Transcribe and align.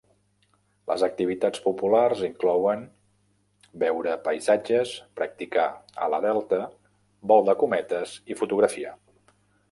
Les 0.91 1.01
activitats 1.07 1.59
populars 1.65 2.21
inclouen 2.27 2.79
veure 3.83 4.15
paisatges, 4.23 4.93
practicar 5.19 5.65
ala 6.05 6.21
delta, 6.23 6.59
vol 7.33 7.45
de 7.51 7.55
cometes 7.65 8.15
i 8.35 8.39
fotografia. 8.41 8.95